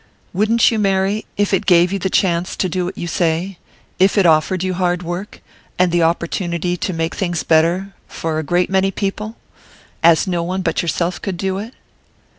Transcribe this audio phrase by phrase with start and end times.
[0.33, 3.59] "Wouldn't you marry, if it gave you the chance to do what you say
[3.99, 5.43] if it offered you hard work,
[5.77, 11.21] and the opportunity to make things better...for a great many people...as no one but yourself
[11.21, 11.75] could do it?"